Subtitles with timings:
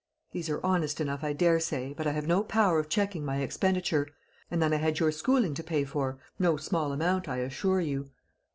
[0.31, 4.07] These are honest enough, I daresay, but I have no power of checking my expenditure.
[4.49, 8.09] And then I had your schooling to pay for no small amount, I assure you."